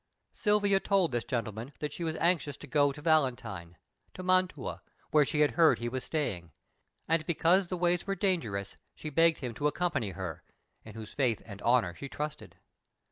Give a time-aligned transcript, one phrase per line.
[0.33, 3.77] Silvia told this gentleman that she was anxious to go to Valentine
[4.15, 4.81] to Mantua
[5.11, 6.51] where she had heard he was staying,
[7.07, 10.41] and because the ways were dangerous she begged him to accompany her,
[10.83, 12.55] in whose faith and honour she trusted.